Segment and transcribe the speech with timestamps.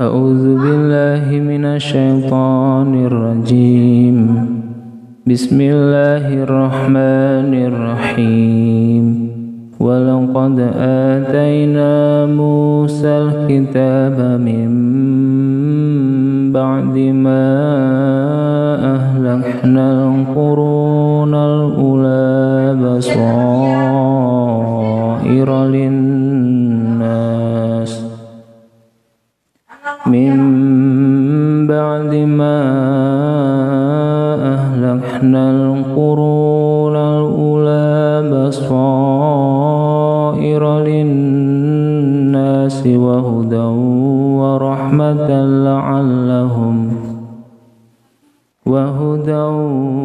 [0.00, 4.16] أعوذ بالله من الشيطان الرجيم.
[5.26, 9.04] بسم الله الرحمن الرحيم.
[9.80, 14.68] ولقد آتينا موسى الكتاب من
[16.52, 17.48] بعد ما
[18.94, 23.08] أهلكنا القرون الأولى بصائر
[25.64, 25.95] للناس
[30.06, 32.62] من بعد ما
[34.54, 39.18] أهلكنا القرون الأولى بصائر
[40.78, 43.66] للناس وهدى
[44.42, 46.76] ورحمة لعلهم
[48.66, 49.44] وهدى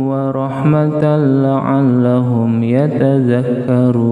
[0.10, 4.12] ورحمة لعلهم يتذكرون.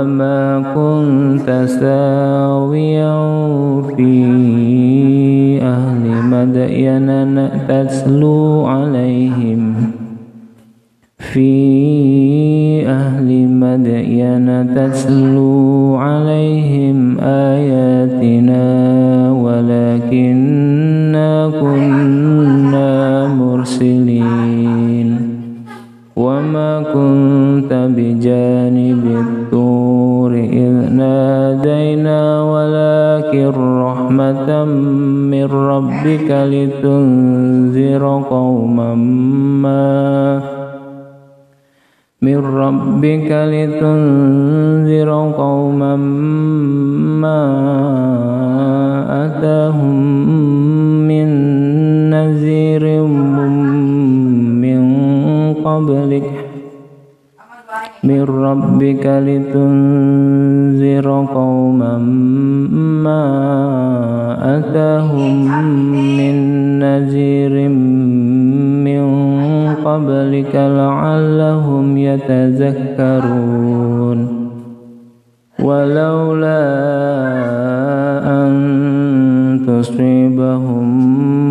[0.00, 1.48] وما كنت
[1.80, 3.20] ساويا
[3.96, 4.12] في
[5.62, 7.08] أهل مدين
[7.68, 9.62] تتلو عليهم.
[11.18, 11.52] في
[12.88, 18.64] أهل مدين تتلو عليهم آياتنا
[19.32, 20.80] ولكننا
[21.60, 25.10] كنا مرسلين.
[26.16, 29.04] وما كنت بجانب
[33.30, 34.64] ولكن رحمة
[35.30, 38.94] من ربك لتنذر قوما
[39.62, 40.42] ما
[42.22, 45.96] من ربك لتنذر قوما
[47.22, 47.42] ما
[49.26, 49.96] أتاهم
[51.08, 51.28] من
[52.10, 52.84] نذير
[54.64, 54.82] من
[55.64, 56.30] قبلك
[58.04, 61.98] من ربك لتنذر قوما
[63.04, 65.44] ما أتاهم
[66.16, 66.36] من
[66.78, 67.68] نذير
[68.88, 69.04] من
[69.84, 73.60] قبلك لعلهم يتذكرون
[75.62, 76.60] ولولا
[78.24, 78.50] أن
[79.66, 80.86] تصيبهم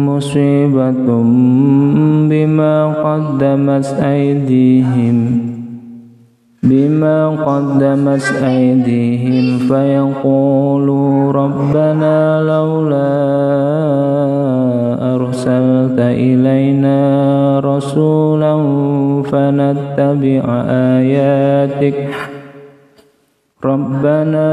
[0.09, 1.23] مصيبة
[2.29, 5.48] بما قدمت أيديهم
[6.63, 13.09] بما قدمت أيديهم فيقولوا ربنا لولا
[15.15, 16.99] أرسلت إلينا
[17.59, 18.55] رسولا
[19.23, 22.09] فنتبع آياتك.
[23.65, 24.49] ربنا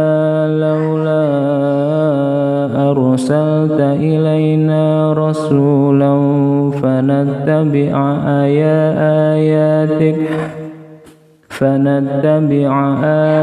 [0.60, 1.26] لولا
[2.90, 6.14] أرسلت إلينا رسولا
[6.82, 10.20] فنتبع آياتك.
[11.58, 12.72] فنتبع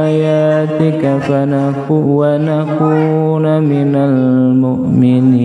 [0.05, 1.03] آياتك
[2.19, 5.43] ونكون من المؤمنين.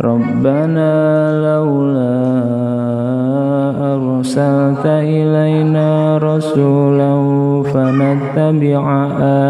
[0.00, 0.92] ربنا
[1.46, 2.18] لولا
[3.94, 7.12] أرسلت إلينا رسولا
[7.62, 8.84] فنتبع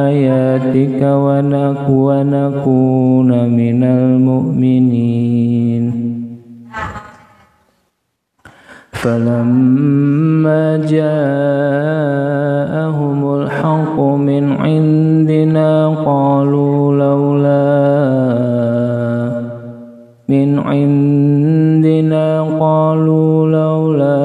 [0.06, 1.00] آياتك
[1.82, 5.42] ونكون من المؤمنين.
[9.02, 11.18] فلما جاءهم
[13.34, 17.82] الحق من عندنا قالوا لولا
[20.28, 24.22] من عندنا قالوا لولا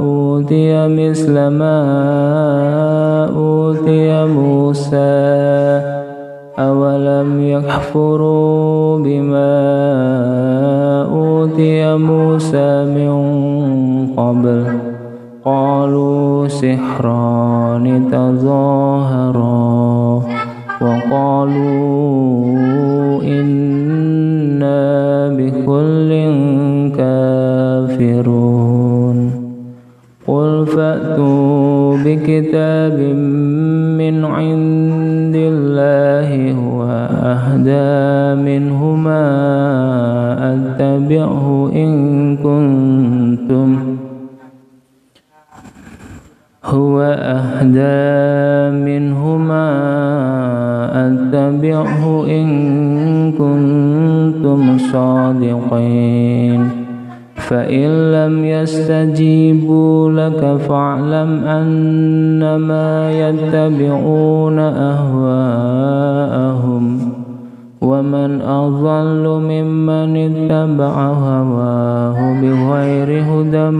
[0.00, 1.80] أوتي مثل ما
[3.36, 5.52] أوتي موسى.
[6.58, 8.21] أولم يكفروا
[14.16, 14.64] قبل
[15.44, 19.62] قالوا سحران تظاهرا
[20.80, 22.02] وقالوا
[23.22, 24.82] إنا
[25.28, 26.10] بكل
[26.96, 28.52] كافرون
[30.26, 32.98] قل فأتوا بكتاب
[33.98, 36.82] من عند الله هو
[37.22, 39.22] أهدى منهما
[40.54, 42.01] أتبعه إن
[46.64, 49.82] هو أهدى منهما
[51.32, 52.48] فاتبعه إن
[53.32, 56.68] كنتم صادقين.
[57.34, 66.02] فإن لم يستجيبوا لك فاعلم أنما يتبعون أهواءهم.
[67.82, 73.70] ومن أضل ممن اتبع هواه بغير هدى